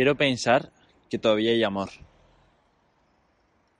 Quiero 0.00 0.16
pensar 0.16 0.72
que 1.10 1.18
todavía 1.18 1.50
hay 1.50 1.62
amor. 1.62 1.90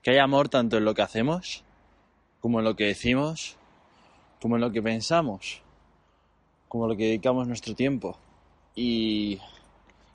Que 0.03 0.11
hay 0.11 0.19
amor 0.19 0.51
tanto 0.51 0.77
en 0.77 0.85
lo 0.85 0.93
que 0.93 1.01
hacemos, 1.01 1.65
como 2.41 2.59
en 2.59 2.67
lo 2.67 2.77
que 2.77 2.85
decimos, 2.85 3.57
como 4.39 4.57
en 4.57 4.61
lo 4.61 4.71
que 4.71 4.83
pensamos, 4.83 5.63
como 6.69 6.85
en 6.85 6.91
lo 6.91 6.97
que 6.99 7.05
dedicamos 7.05 7.49
nuestro 7.49 7.75
tiempo 7.75 8.19
y 8.75 9.39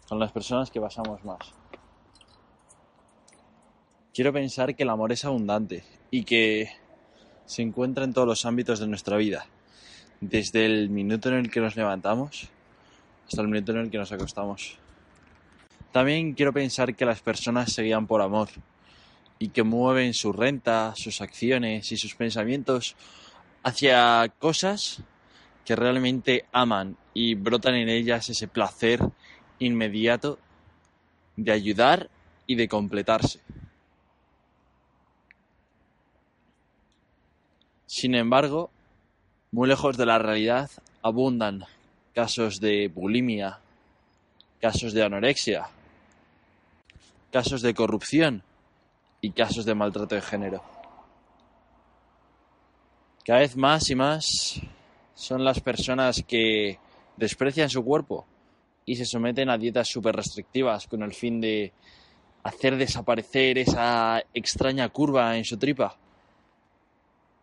con 0.07 0.19
las 0.19 0.31
personas 0.31 0.69
que 0.69 0.79
pasamos 0.79 1.25
más. 1.25 1.39
Quiero 4.13 4.31
pensar 4.31 4.75
que 4.75 4.83
el 4.83 4.89
amor 4.91 5.11
es 5.11 5.25
abundante 5.25 5.83
y 6.11 6.23
que 6.23 6.69
se 7.45 7.63
encuentra 7.63 8.03
en 8.03 8.13
todos 8.13 8.27
los 8.27 8.45
ámbitos 8.45 8.77
de 8.77 8.85
nuestra 8.85 9.17
vida, 9.17 9.47
desde 10.21 10.67
el 10.67 10.91
minuto 10.91 11.29
en 11.29 11.35
el 11.37 11.49
que 11.49 11.61
nos 11.61 11.75
levantamos 11.75 12.51
hasta 13.25 13.41
el 13.41 13.47
minuto 13.47 13.71
en 13.71 13.79
el 13.79 13.89
que 13.89 13.97
nos 13.97 14.11
acostamos. 14.11 14.84
También 15.95 16.33
quiero 16.33 16.51
pensar 16.51 16.93
que 16.93 17.05
las 17.05 17.21
personas 17.21 17.71
se 17.71 17.81
guían 17.81 18.05
por 18.05 18.21
amor 18.21 18.49
y 19.39 19.47
que 19.47 19.63
mueven 19.63 20.13
su 20.13 20.33
renta, 20.33 20.93
sus 20.93 21.21
acciones 21.21 21.89
y 21.89 21.95
sus 21.95 22.15
pensamientos 22.15 22.97
hacia 23.63 24.27
cosas 24.37 25.01
que 25.63 25.73
realmente 25.73 26.43
aman 26.51 26.97
y 27.13 27.35
brotan 27.35 27.75
en 27.75 27.87
ellas 27.87 28.29
ese 28.29 28.49
placer 28.49 28.99
inmediato 29.57 30.37
de 31.37 31.53
ayudar 31.53 32.09
y 32.45 32.55
de 32.55 32.67
completarse. 32.67 33.39
Sin 37.85 38.15
embargo, 38.15 38.69
muy 39.49 39.69
lejos 39.69 39.95
de 39.95 40.05
la 40.05 40.19
realidad 40.19 40.69
abundan 41.01 41.63
casos 42.13 42.59
de 42.59 42.91
bulimia, 42.93 43.59
casos 44.59 44.91
de 44.91 45.01
anorexia, 45.01 45.69
casos 47.35 47.61
de 47.61 47.73
corrupción 47.73 48.43
y 49.19 49.31
casos 49.31 49.65
de 49.65 49.75
maltrato 49.75 50.15
de 50.15 50.21
género. 50.21 50.63
Cada 53.25 53.39
vez 53.39 53.57
más 53.57 53.89
y 53.89 53.95
más 53.95 54.61
son 55.15 55.43
las 55.43 55.59
personas 55.59 56.23
que 56.25 56.79
desprecian 57.17 57.69
su 57.69 57.83
cuerpo 57.83 58.25
y 58.85 58.95
se 58.95 59.03
someten 59.03 59.49
a 59.49 59.57
dietas 59.57 59.89
súper 59.89 60.15
restrictivas 60.15 60.87
con 60.87 61.03
el 61.03 61.13
fin 61.13 61.41
de 61.41 61.73
hacer 62.43 62.77
desaparecer 62.77 63.57
esa 63.57 64.23
extraña 64.33 64.87
curva 64.87 65.35
en 65.35 65.43
su 65.43 65.57
tripa, 65.57 65.97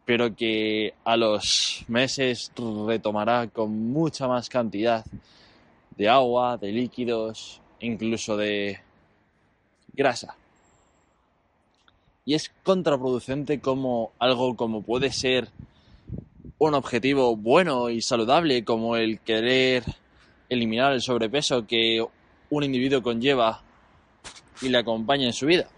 pero 0.06 0.34
que 0.34 0.94
a 1.04 1.18
los 1.18 1.84
meses 1.88 2.50
retomará 2.86 3.46
con 3.48 3.92
mucha 3.92 4.26
más 4.26 4.48
cantidad 4.48 5.04
de 5.98 6.08
agua, 6.08 6.56
de 6.56 6.72
líquidos, 6.72 7.60
incluso 7.78 8.38
de 8.38 8.80
grasa. 9.92 10.36
Y 12.24 12.34
es 12.34 12.52
contraproducente 12.62 13.60
como 13.60 14.12
algo 14.18 14.56
como 14.56 14.82
puede 14.82 15.10
ser 15.10 15.48
un 16.58 16.74
objetivo 16.74 17.34
bueno 17.36 17.90
y 17.90 18.00
saludable 18.00 18.64
como 18.64 18.96
el 18.96 19.18
querer 19.20 19.84
eliminar 20.48 20.92
el 20.92 21.00
sobrepeso 21.00 21.66
que 21.66 22.04
un 22.50 22.62
individuo 22.62 23.02
conlleva 23.02 23.62
y 24.60 24.68
le 24.68 24.78
acompaña 24.78 25.26
en 25.26 25.32
su 25.32 25.46
vida. 25.46 25.68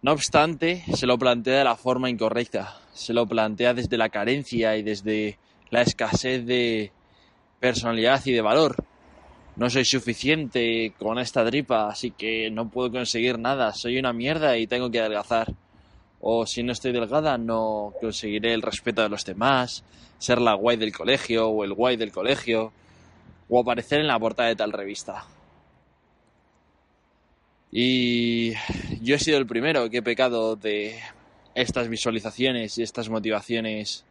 No 0.00 0.12
obstante, 0.12 0.84
se 0.94 1.06
lo 1.06 1.18
plantea 1.18 1.58
de 1.58 1.64
la 1.64 1.76
forma 1.76 2.08
incorrecta, 2.08 2.80
se 2.92 3.12
lo 3.12 3.26
plantea 3.26 3.74
desde 3.74 3.98
la 3.98 4.08
carencia 4.08 4.76
y 4.76 4.82
desde 4.82 5.38
la 5.70 5.82
escasez 5.82 6.44
de 6.46 6.92
personalidad 7.60 8.20
y 8.24 8.32
de 8.32 8.40
valor, 8.40 8.84
no 9.56 9.68
soy 9.68 9.84
suficiente 9.84 10.94
con 10.98 11.18
esta 11.18 11.44
tripa, 11.44 11.88
así 11.88 12.10
que 12.10 12.50
no 12.50 12.70
puedo 12.70 12.90
conseguir 12.90 13.38
nada, 13.38 13.72
soy 13.74 13.98
una 13.98 14.12
mierda 14.12 14.56
y 14.56 14.66
tengo 14.66 14.90
que 14.90 15.00
adelgazar. 15.00 15.52
O 16.20 16.46
si 16.46 16.62
no 16.62 16.72
estoy 16.72 16.92
delgada, 16.92 17.36
no 17.36 17.92
conseguiré 18.00 18.54
el 18.54 18.62
respeto 18.62 19.02
de 19.02 19.08
los 19.08 19.24
demás, 19.24 19.84
ser 20.18 20.40
la 20.40 20.54
guay 20.54 20.76
del 20.76 20.92
colegio 20.92 21.48
o 21.48 21.64
el 21.64 21.74
guay 21.74 21.96
del 21.96 22.12
colegio, 22.12 22.72
o 23.48 23.60
aparecer 23.60 24.00
en 24.00 24.06
la 24.06 24.18
portada 24.18 24.48
de 24.48 24.56
tal 24.56 24.72
revista. 24.72 25.26
Y 27.70 28.52
yo 29.00 29.16
he 29.16 29.18
sido 29.18 29.38
el 29.38 29.46
primero 29.46 29.90
que 29.90 29.98
he 29.98 30.02
pecado 30.02 30.56
de 30.56 30.98
estas 31.54 31.88
visualizaciones 31.88 32.78
y 32.78 32.82
estas 32.82 33.08
motivaciones 33.08 34.04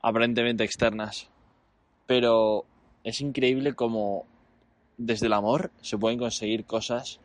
aparentemente 0.00 0.64
externas. 0.64 1.28
Pero 2.06 2.64
es 3.02 3.20
increíble 3.20 3.74
cómo 3.74 4.26
desde 5.02 5.28
el 5.28 5.32
amor 5.32 5.70
se 5.80 5.96
pueden 5.96 6.18
conseguir 6.18 6.66
cosas 6.66 7.20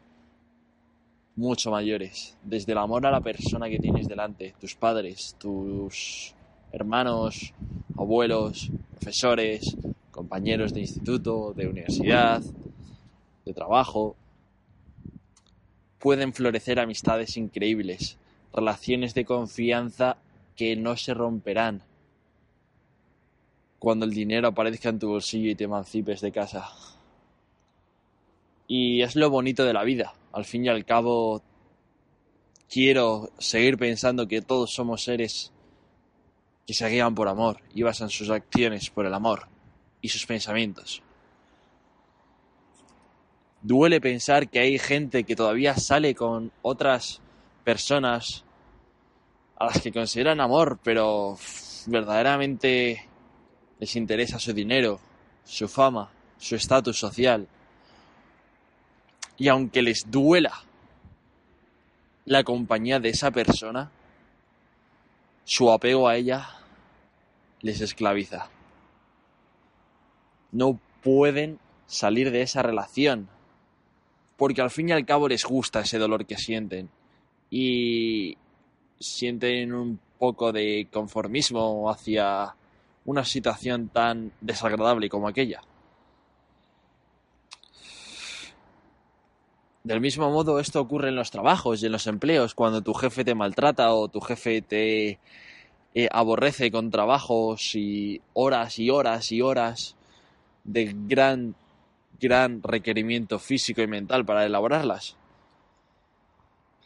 mucho 1.36 1.72
mayores. 1.72 2.38
Desde 2.42 2.72
el 2.72 2.78
amor 2.78 3.06
a 3.06 3.12
la 3.12 3.20
persona 3.20 3.68
que 3.68 3.80
tienes 3.80 4.08
delante, 4.08 4.56
tus 4.62 4.76
padres, 4.76 5.36
tus 5.38 6.34
hermanos, 6.72 7.54
abuelos, 7.98 8.72
profesores, 8.92 9.76
compañeros 10.12 10.74
de 10.74 10.80
instituto, 10.80 11.54
de 11.54 11.68
universidad, 11.68 12.42
de 13.44 13.54
trabajo. 13.54 14.16
Pueden 16.00 16.32
florecer 16.32 16.80
amistades 16.80 17.36
increíbles, 17.36 18.18
relaciones 18.54 19.14
de 19.14 19.26
confianza 19.26 20.16
que 20.56 20.78
no 20.78 20.96
se 20.96 21.14
romperán 21.14 21.82
cuando 23.80 24.06
el 24.06 24.14
dinero 24.14 24.48
aparezca 24.48 24.88
en 24.88 25.00
tu 25.00 25.10
bolsillo 25.10 25.50
y 25.52 25.56
te 25.56 25.66
emancipes 25.66 26.22
de 26.22 26.32
casa. 26.32 26.70
Y 28.68 29.02
es 29.02 29.16
lo 29.16 29.30
bonito 29.30 29.64
de 29.64 29.74
la 29.74 29.84
vida. 29.84 30.14
Al 30.34 30.46
fin 30.46 30.66
y 30.66 30.70
al 30.70 30.86
cabo, 30.86 31.42
quiero 32.70 33.30
seguir 33.38 33.78
pensando 33.78 34.28
que 34.28 34.42
todos 34.42 34.74
somos 34.74 35.04
seres 35.04 35.52
que 36.66 36.74
se 36.74 36.88
guían 36.90 37.14
por 37.14 37.28
amor 37.28 37.62
y 37.74 37.84
basan 37.84 38.10
sus 38.10 38.30
acciones 38.30 38.90
por 38.90 39.06
el 39.06 39.14
amor 39.14 39.48
y 40.02 40.10
sus 40.10 40.26
pensamientos. 40.26 41.02
Duele 43.62 44.02
pensar 44.02 44.50
que 44.50 44.60
hay 44.60 44.78
gente 44.78 45.24
que 45.24 45.36
todavía 45.36 45.76
sale 45.76 46.14
con 46.14 46.52
otras 46.62 47.22
personas 47.64 48.44
a 49.58 49.66
las 49.66 49.82
que 49.82 49.92
consideran 49.92 50.40
amor, 50.40 50.80
pero 50.84 51.38
verdaderamente 51.88 53.08
les 53.80 53.96
interesa 53.96 54.40
su 54.40 54.54
dinero, 54.54 55.00
su 55.44 55.68
fama, 55.68 56.12
su 56.38 56.56
estatus 56.56 57.00
social. 57.00 57.48
Y 59.38 59.48
aunque 59.50 59.82
les 59.82 60.10
duela 60.10 60.54
la 62.26 62.44
compañía 62.44 63.00
de 63.00 63.10
esa 63.10 63.32
persona, 63.32 63.92
su 65.44 65.72
apego 65.72 66.08
a 66.08 66.16
ella 66.16 66.50
les 67.62 67.82
esclaviza. 67.82 68.50
No 70.52 70.80
pueden 71.04 71.60
salir 71.86 72.32
de 72.32 72.42
esa 72.42 72.64
relación, 72.64 73.30
porque 74.38 74.62
al 74.62 74.72
fin 74.72 74.90
y 74.90 74.92
al 74.92 75.06
cabo 75.06 75.28
les 75.28 75.46
gusta 75.46 75.82
ese 75.82 75.98
dolor 75.98 76.26
que 76.26 76.38
sienten 76.38 76.90
y 77.50 78.38
sienten 79.00 79.74
un 79.74 80.00
poco 80.18 80.52
de 80.52 80.88
conformismo 80.92 81.90
hacia 81.90 82.56
una 83.06 83.24
situación 83.24 83.90
tan 83.90 84.32
desagradable 84.42 85.10
como 85.10 85.28
aquella. 85.28 85.62
Del 89.86 90.02
mismo 90.02 90.32
modo, 90.32 90.60
esto 90.60 90.82
ocurre 90.82 91.10
en 91.10 91.16
los 91.16 91.30
trabajos 91.30 91.84
y 91.84 91.86
en 91.86 91.92
los 91.92 92.08
empleos, 92.08 92.56
cuando 92.56 92.82
tu 92.82 92.96
jefe 92.96 93.24
te 93.24 93.36
maltrata 93.36 93.94
o 93.94 94.08
tu 94.08 94.20
jefe 94.20 94.64
te 94.64 95.20
eh, 95.94 96.10
aborrece 96.12 96.72
con 96.72 96.90
trabajos 96.90 97.76
y 97.76 98.20
horas 98.34 98.80
y 98.80 98.90
horas 98.90 99.32
y 99.32 99.44
horas 99.44 99.96
de 100.64 100.92
gran, 101.06 101.54
gran 102.20 102.64
requerimiento 102.64 103.38
físico 103.38 103.84
y 103.84 103.88
mental 103.88 104.26
para 104.26 104.44
elaborarlas. 104.44 105.18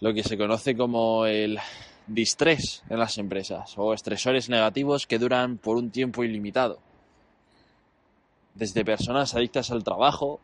Lo 0.01 0.13
que 0.13 0.23
se 0.23 0.37
conoce 0.37 0.75
como 0.75 1.25
el 1.25 1.57
distrés 2.05 2.83
en 2.89 2.99
las 2.99 3.17
empresas 3.17 3.75
o 3.77 3.93
estresores 3.93 4.49
negativos 4.49 5.07
que 5.07 5.19
duran 5.19 5.57
por 5.57 5.77
un 5.77 5.89
tiempo 5.89 6.25
ilimitado. 6.25 6.79
Desde 8.55 8.83
personas 8.83 9.35
adictas 9.35 9.71
al 9.71 9.85
trabajo, 9.85 10.41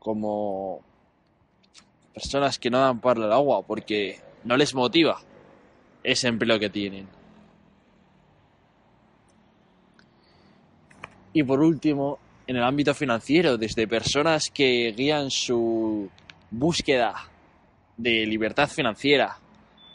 como 0.00 0.82
personas 2.18 2.58
que 2.58 2.68
no 2.68 2.80
dan 2.80 3.00
para 3.00 3.24
el 3.24 3.32
agua 3.32 3.62
porque 3.62 4.18
no 4.42 4.56
les 4.56 4.74
motiva 4.74 5.20
ese 6.02 6.26
empleo 6.26 6.58
que 6.58 6.68
tienen. 6.68 7.06
Y 11.32 11.44
por 11.44 11.60
último, 11.60 12.18
en 12.44 12.56
el 12.56 12.64
ámbito 12.64 12.92
financiero, 12.92 13.56
desde 13.56 13.86
personas 13.86 14.50
que 14.50 14.92
guían 14.96 15.30
su 15.30 16.10
búsqueda 16.50 17.14
de 17.96 18.26
libertad 18.26 18.68
financiera 18.68 19.38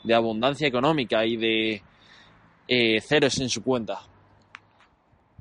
de 0.05 0.13
abundancia 0.13 0.67
económica 0.67 1.25
y 1.25 1.35
de 1.35 1.81
eh, 2.69 3.01
ceros 3.01 3.37
en 3.39 3.49
su 3.49 3.61
cuenta, 3.63 3.99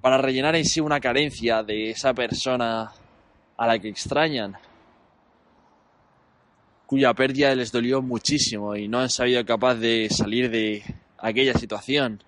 para 0.01 0.19
rellenar 0.19 0.57
en 0.57 0.65
sí 0.65 0.81
una 0.81 0.99
carencia 0.99 1.63
de 1.63 1.91
esa 1.91 2.13
persona 2.13 2.93
a 3.57 3.67
la 3.69 3.79
que 3.79 3.89
extrañan 3.89 4.57
cuya 6.93 7.15
pérdida 7.15 7.55
les 7.55 7.73
dolió 7.73 8.03
muchísimo 8.03 8.77
y 8.77 8.87
no 8.87 8.99
han 8.99 9.09
sabido 9.09 9.43
capaz 9.47 9.77
de 9.77 10.11
salir 10.11 10.51
de 10.51 10.83
aquella 11.17 11.55
situación 11.55 12.23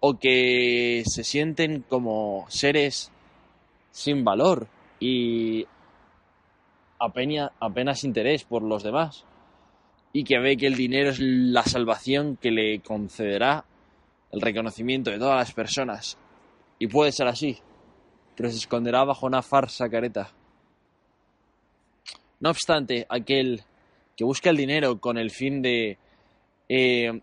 o 0.00 0.18
que 0.18 1.02
se 1.06 1.24
sienten 1.24 1.80
como 1.80 2.44
seres 2.50 3.10
sin 3.92 4.22
valor 4.22 4.66
y 5.00 5.64
apenas, 6.98 7.52
apenas 7.58 8.04
interés 8.04 8.44
por 8.44 8.62
los 8.62 8.82
demás 8.82 9.24
y 10.12 10.24
que 10.24 10.40
ve 10.40 10.58
que 10.58 10.66
el 10.66 10.76
dinero 10.76 11.08
es 11.08 11.18
la 11.18 11.62
salvación 11.62 12.36
que 12.36 12.50
le 12.50 12.80
concederá 12.80 13.64
el 14.30 14.42
reconocimiento 14.42 15.10
de 15.10 15.18
todas 15.18 15.36
las 15.36 15.54
personas. 15.54 16.18
Y 16.78 16.88
puede 16.88 17.12
ser 17.12 17.28
así, 17.28 17.56
pero 18.36 18.50
se 18.50 18.58
esconderá 18.58 19.04
bajo 19.04 19.24
una 19.24 19.40
farsa 19.40 19.88
careta. 19.88 20.32
No 22.40 22.50
obstante, 22.50 23.06
aquel 23.08 23.64
que 24.16 24.24
busca 24.24 24.50
el 24.50 24.56
dinero 24.56 24.98
con 24.98 25.18
el 25.18 25.30
fin 25.30 25.62
de 25.62 25.98
eh, 26.68 27.20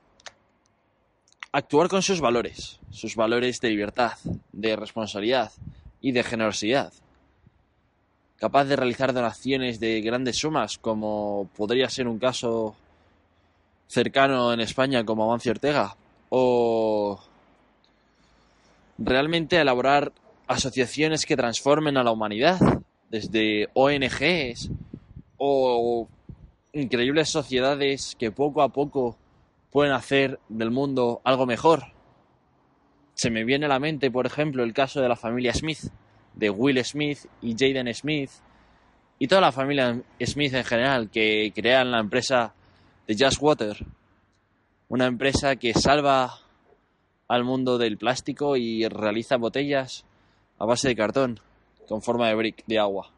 actuar 1.52 1.90
con 1.90 2.02
sus 2.02 2.22
valores, 2.22 2.80
sus 2.92 3.16
valores 3.16 3.60
de 3.62 3.70
libertad, 3.70 4.14
de 4.52 4.76
responsabilidad 4.76 5.52
y 6.02 6.12
de 6.12 6.24
generosidad, 6.24 6.94
capaz 8.38 8.66
de 8.66 8.76
realizar 8.76 9.14
donaciones 9.14 9.80
de 9.80 10.02
grandes 10.02 10.38
sumas, 10.38 10.78
como 10.78 11.50
podría 11.56 11.90
ser 11.90 12.08
un 12.08 12.20
caso 12.20 12.76
cercano 13.88 14.54
en 14.54 14.60
España 14.60 15.04
como 15.04 15.26
Amancio 15.26 15.52
Ortega, 15.52 15.96
o 16.30 17.20
realmente 18.98 19.58
elaborar 19.58 20.12
asociaciones 20.48 21.26
que 21.26 21.38
transformen 21.38 21.98
a 21.98 22.04
la 22.04 22.12
humanidad, 22.12 22.60
desde 23.10 23.70
ONGs 23.74 24.70
o 25.38 26.08
increíbles 26.74 27.30
sociedades 27.30 28.16
que 28.18 28.32
poco 28.32 28.64
a 28.64 28.70
poco 28.70 29.16
pueden 29.72 29.94
hacer 29.94 30.40
del 30.50 30.72
mundo 30.72 31.22
algo 31.24 31.46
mejor. 31.46 31.84
Se 33.14 33.30
me 33.30 33.44
viene 33.44 33.68
a 33.68 33.70
la 33.70 33.80
mente, 33.80 34.10
por 34.10 34.26
ejemplo, 34.26 34.64
el 34.64 34.74
caso 34.74 35.00
de 35.00 35.08
la 35.08 35.16
familia 35.16 35.54
Smith, 35.54 35.92
de 36.34 36.50
Will 36.50 36.84
Smith 36.84 37.20
y 37.42 37.54
Jaden 37.54 37.94
Smith, 37.94 38.32
y 39.20 39.28
toda 39.28 39.42
la 39.42 39.52
familia 39.52 40.02
Smith 40.20 40.54
en 40.56 40.64
general, 40.64 41.10
que 41.12 41.54
crean 41.56 41.92
la 41.92 42.00
empresa 42.00 42.56
de 43.08 43.16
Just 43.18 43.40
Water, 43.40 43.86
una 44.90 45.06
empresa 45.06 45.56
que 45.56 45.74
salva 45.74 46.40
al 47.28 47.44
mundo 47.44 47.78
del 47.78 47.98
plástico 47.98 48.58
y 48.58 48.88
realiza 48.88 49.38
botellas 49.38 50.06
a 50.58 50.66
base 50.66 50.88
de 50.88 50.96
cartón 50.96 51.40
con 51.88 52.02
forma 52.02 52.28
de 52.28 52.36
brick 52.36 52.66
de 52.66 52.80
agua. 52.80 53.12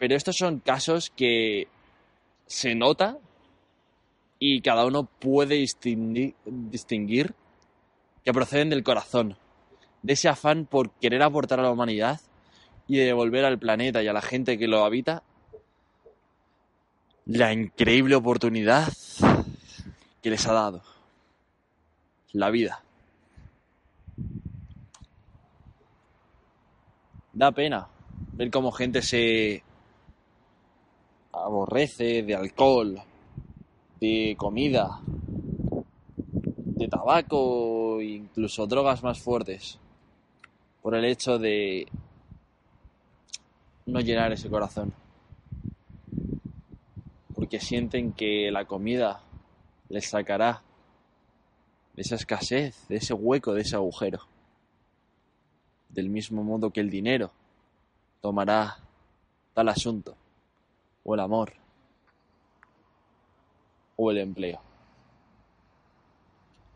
Pero 0.00 0.16
estos 0.16 0.36
son 0.36 0.60
casos 0.60 1.12
que 1.14 1.68
se 2.46 2.74
nota 2.74 3.18
y 4.38 4.62
cada 4.62 4.86
uno 4.86 5.04
puede 5.04 5.56
distinguir, 6.46 7.34
que 8.24 8.32
proceden 8.32 8.70
del 8.70 8.82
corazón, 8.82 9.36
de 10.02 10.14
ese 10.14 10.30
afán 10.30 10.64
por 10.64 10.90
querer 10.92 11.22
aportar 11.22 11.60
a 11.60 11.64
la 11.64 11.70
humanidad 11.70 12.18
y 12.88 12.96
devolver 12.96 13.44
al 13.44 13.58
planeta 13.58 14.02
y 14.02 14.08
a 14.08 14.14
la 14.14 14.22
gente 14.22 14.56
que 14.56 14.68
lo 14.68 14.86
habita 14.86 15.22
la 17.26 17.52
increíble 17.52 18.14
oportunidad 18.14 18.90
que 20.22 20.30
les 20.30 20.46
ha 20.46 20.54
dado 20.54 20.82
la 22.32 22.48
vida. 22.48 22.82
Da 27.34 27.52
pena 27.52 27.88
ver 28.32 28.50
cómo 28.50 28.72
gente 28.72 29.02
se 29.02 29.62
aborrece 31.50 32.22
de 32.22 32.34
alcohol, 32.36 33.02
de 34.00 34.36
comida, 34.38 35.00
de 35.04 36.86
tabaco 36.86 38.00
incluso 38.00 38.68
drogas 38.68 39.02
más 39.02 39.20
fuertes 39.20 39.78
por 40.80 40.94
el 40.94 41.04
hecho 41.04 41.38
de 41.40 41.88
no 43.86 43.98
llenar 43.98 44.32
ese 44.32 44.48
corazón. 44.48 44.94
Porque 47.34 47.58
sienten 47.58 48.12
que 48.12 48.50
la 48.52 48.66
comida 48.66 49.20
les 49.88 50.08
sacará 50.08 50.62
de 51.94 52.02
esa 52.02 52.14
escasez, 52.14 52.86
de 52.88 52.96
ese 52.96 53.12
hueco, 53.12 53.54
de 53.54 53.62
ese 53.62 53.74
agujero. 53.74 54.20
Del 55.88 56.10
mismo 56.10 56.44
modo 56.44 56.70
que 56.70 56.80
el 56.80 56.90
dinero 56.90 57.32
tomará 58.20 58.76
tal 59.52 59.68
asunto 59.68 60.19
o 61.04 61.14
el 61.14 61.20
amor, 61.20 61.54
o 63.96 64.10
el 64.10 64.18
empleo. 64.18 64.60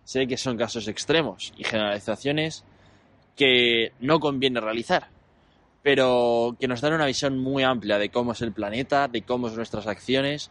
Sé 0.05 0.27
que 0.27 0.37
son 0.37 0.57
casos 0.57 0.87
extremos 0.89 1.53
y 1.57 1.65
generalizaciones 1.65 2.65
que 3.37 3.93
no 4.01 4.21
conviene 4.21 4.61
realizar, 4.61 5.09
pero 5.83 6.57
que 6.61 6.69
nos 6.69 6.81
dan 6.81 6.93
una 6.93 7.07
visión 7.07 7.39
muy 7.39 7.63
amplia 7.63 7.99
de 7.99 8.11
cómo 8.11 8.33
es 8.33 8.43
el 8.43 8.53
planeta, 8.53 9.09
de 9.09 9.23
cómo 9.23 9.49
son 9.49 9.57
nuestras 9.57 9.87
acciones 9.87 10.51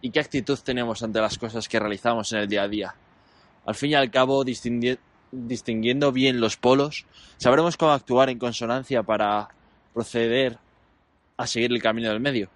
y 0.00 0.10
qué 0.10 0.20
actitud 0.20 0.58
tenemos 0.64 1.02
ante 1.02 1.20
las 1.20 1.38
cosas 1.38 1.68
que 1.68 1.78
realizamos 1.78 2.32
en 2.32 2.40
el 2.40 2.48
día 2.48 2.62
a 2.62 2.68
día. 2.68 2.94
Al 3.64 3.74
fin 3.74 3.90
y 3.90 3.94
al 3.94 4.10
cabo, 4.10 4.44
distinguiendo 4.44 6.12
bien 6.12 6.40
los 6.40 6.56
polos, 6.56 7.06
sabremos 7.36 7.76
cómo 7.76 7.92
actuar 7.92 8.30
en 8.30 8.38
consonancia 8.38 9.02
para 9.02 9.48
proceder 9.94 10.58
a 11.36 11.46
seguir 11.46 11.72
el 11.72 11.82
camino 11.82 12.08
del 12.10 12.20
medio. 12.20 12.50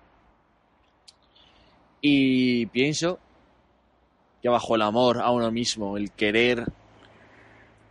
Y 2.04 2.66
pienso 2.66 3.20
que 4.42 4.48
bajo 4.48 4.74
el 4.74 4.82
amor 4.82 5.20
a 5.20 5.30
uno 5.30 5.52
mismo, 5.52 5.96
el 5.96 6.10
querer 6.10 6.66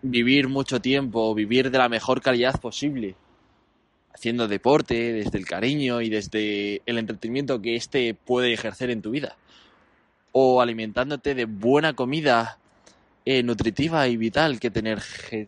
vivir 0.01 0.49
mucho 0.49 0.81
tiempo, 0.81 1.33
vivir 1.33 1.71
de 1.71 1.77
la 1.77 1.87
mejor 1.87 2.21
calidad 2.21 2.59
posible, 2.59 3.15
haciendo 4.13 4.49
deporte 4.49 5.13
desde 5.13 5.37
el 5.37 5.45
cariño 5.45 6.01
y 6.01 6.09
desde 6.09 6.81
el 6.85 6.97
entretenimiento 6.97 7.61
que 7.61 7.77
éste 7.77 8.13
puede 8.13 8.51
ejercer 8.51 8.89
en 8.89 9.01
tu 9.01 9.11
vida, 9.11 9.37
o 10.33 10.61
alimentándote 10.61 11.33
de 11.33 11.45
buena 11.45 11.93
comida 11.93 12.57
eh, 13.23 13.43
nutritiva 13.43 14.09
y 14.09 14.17
vital 14.17 14.59
que, 14.59 14.71
tener, 14.71 15.01
que 15.29 15.47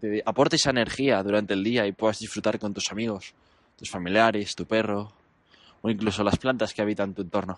te 0.00 0.22
aporte 0.26 0.56
esa 0.56 0.70
energía 0.70 1.22
durante 1.22 1.54
el 1.54 1.62
día 1.62 1.86
y 1.86 1.92
puedas 1.92 2.18
disfrutar 2.18 2.58
con 2.58 2.74
tus 2.74 2.90
amigos, 2.90 3.32
tus 3.76 3.88
familiares, 3.88 4.56
tu 4.56 4.66
perro 4.66 5.12
o 5.82 5.88
incluso 5.88 6.24
las 6.24 6.36
plantas 6.36 6.74
que 6.74 6.82
habitan 6.82 7.14
tu 7.14 7.22
entorno. 7.22 7.56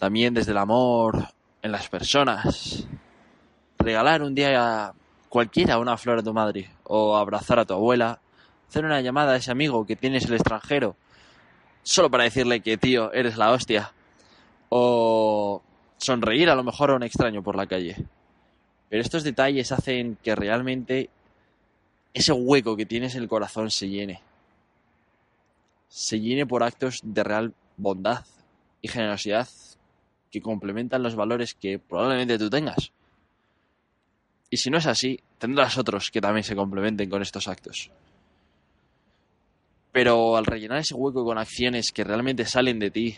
También 0.00 0.34
desde 0.34 0.50
el 0.50 0.58
amor 0.58 1.28
en 1.62 1.70
las 1.70 1.88
personas. 1.88 2.88
Regalar 3.78 4.22
un 4.22 4.34
día 4.34 4.86
a 4.86 4.94
cualquiera 5.28 5.78
una 5.78 5.96
flor 5.96 6.18
a 6.18 6.22
tu 6.22 6.32
madre 6.32 6.70
o 6.84 7.16
abrazar 7.16 7.58
a 7.58 7.66
tu 7.66 7.74
abuela. 7.74 8.18
Hacer 8.68 8.84
una 8.84 9.02
llamada 9.02 9.34
a 9.34 9.36
ese 9.36 9.52
amigo 9.52 9.86
que 9.86 9.94
tienes 9.96 10.24
en 10.24 10.30
el 10.30 10.36
extranjero 10.36 10.96
solo 11.82 12.10
para 12.10 12.24
decirle 12.24 12.60
que 12.60 12.78
tío, 12.78 13.12
eres 13.12 13.36
la 13.36 13.52
hostia. 13.52 13.92
O 14.70 15.62
sonreír 15.98 16.48
a 16.48 16.54
lo 16.54 16.64
mejor 16.64 16.90
a 16.90 16.94
un 16.94 17.02
extraño 17.02 17.42
por 17.42 17.56
la 17.56 17.66
calle. 17.66 17.96
Pero 18.88 19.02
estos 19.02 19.22
detalles 19.22 19.70
hacen 19.70 20.16
que 20.22 20.34
realmente 20.34 21.10
ese 22.14 22.32
hueco 22.32 22.74
que 22.74 22.86
tienes 22.86 23.14
en 23.14 23.22
el 23.22 23.28
corazón 23.28 23.70
se 23.70 23.88
llene. 23.88 24.22
Se 25.88 26.20
llene 26.20 26.46
por 26.46 26.62
actos 26.62 27.00
de 27.02 27.22
real 27.22 27.54
bondad 27.76 28.24
y 28.80 28.88
generosidad 28.88 29.46
que 30.30 30.40
complementan 30.40 31.02
los 31.02 31.14
valores 31.14 31.54
que 31.54 31.78
probablemente 31.78 32.38
tú 32.38 32.48
tengas. 32.48 32.92
Y 34.50 34.56
si 34.56 34.70
no 34.70 34.78
es 34.78 34.86
así, 34.86 35.20
tendrás 35.38 35.78
otros 35.78 36.10
que 36.10 36.20
también 36.20 36.44
se 36.44 36.56
complementen 36.56 37.08
con 37.08 37.22
estos 37.22 37.48
actos. 37.48 37.90
Pero 39.92 40.36
al 40.36 40.46
rellenar 40.46 40.78
ese 40.78 40.94
hueco 40.94 41.24
con 41.24 41.38
acciones 41.38 41.90
que 41.92 42.04
realmente 42.04 42.44
salen 42.44 42.78
de 42.78 42.90
ti, 42.90 43.16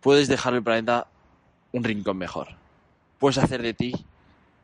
puedes 0.00 0.28
dejar 0.28 0.54
el 0.54 0.62
planeta 0.62 1.06
un 1.72 1.84
rincón 1.84 2.16
mejor. 2.18 2.48
Puedes 3.18 3.38
hacer 3.38 3.62
de 3.62 3.74
ti 3.74 3.92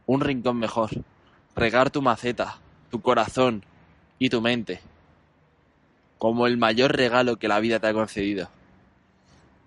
un 0.07 0.21
rincón 0.21 0.59
mejor. 0.59 0.91
Regar 1.55 1.91
tu 1.91 2.01
maceta, 2.01 2.59
tu 2.91 3.03
corazón 3.03 3.65
y 4.19 4.31
tu 4.31 4.41
mente 4.41 4.81
como 6.23 6.47
el 6.47 6.57
mayor 6.57 6.95
regalo 6.95 7.35
que 7.37 7.49
la 7.49 7.59
vida 7.59 7.81
te 7.81 7.89
ha 7.89 7.93
concedido 7.93 8.49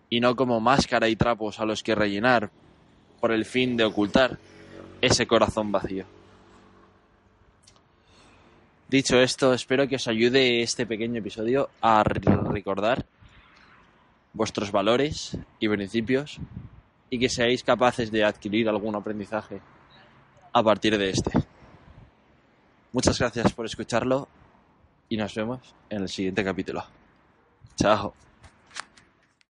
y 0.09 0.19
no 0.19 0.35
como 0.35 0.59
máscara 0.59 1.07
y 1.09 1.15
trapos 1.15 1.59
a 1.59 1.65
los 1.65 1.83
que 1.83 1.95
rellenar 1.95 2.51
por 3.19 3.31
el 3.31 3.45
fin 3.45 3.75
de 3.77 3.85
ocultar 3.85 4.37
ese 5.01 5.27
corazón 5.27 5.71
vacío. 5.71 6.05
Dicho 8.87 9.19
esto, 9.19 9.53
espero 9.53 9.87
que 9.87 9.95
os 9.95 10.07
ayude 10.07 10.61
este 10.61 10.85
pequeño 10.85 11.19
episodio 11.19 11.69
a 11.81 12.03
recordar 12.03 13.05
vuestros 14.33 14.71
valores 14.71 15.37
y 15.59 15.67
principios 15.67 16.39
y 17.09 17.17
que 17.17 17.29
seáis 17.29 17.63
capaces 17.63 18.11
de 18.11 18.23
adquirir 18.23 18.69
algún 18.69 18.95
aprendizaje 18.95 19.61
a 20.53 20.63
partir 20.63 20.97
de 20.97 21.09
este. 21.09 21.31
Muchas 22.91 23.17
gracias 23.17 23.53
por 23.53 23.65
escucharlo 23.65 24.27
y 25.09 25.17
nos 25.17 25.33
vemos 25.33 25.59
en 25.89 26.03
el 26.03 26.09
siguiente 26.09 26.43
capítulo. 26.43 26.83
Chao. 27.75 28.13